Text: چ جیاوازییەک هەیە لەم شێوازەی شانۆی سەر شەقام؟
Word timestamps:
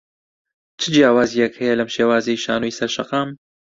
چ 0.79 0.81
جیاوازییەک 0.93 1.53
هەیە 1.59 1.75
لەم 1.79 1.89
شێوازەی 1.95 2.41
شانۆی 2.45 2.75
سەر 2.77 2.89
شەقام؟ 2.95 3.29